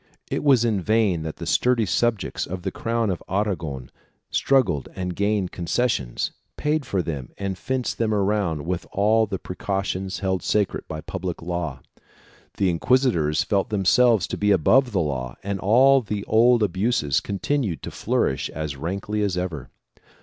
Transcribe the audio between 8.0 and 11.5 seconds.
around with all the precautions held sacred by public